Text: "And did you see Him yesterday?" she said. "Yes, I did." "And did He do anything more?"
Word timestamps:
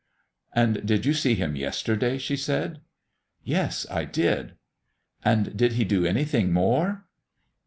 "And 0.55 0.83
did 0.83 1.05
you 1.05 1.13
see 1.13 1.35
Him 1.35 1.55
yesterday?" 1.55 2.17
she 2.17 2.35
said. 2.35 2.81
"Yes, 3.43 3.85
I 3.91 4.03
did." 4.05 4.55
"And 5.23 5.55
did 5.55 5.73
He 5.73 5.83
do 5.85 6.07
anything 6.07 6.51
more?" 6.51 7.05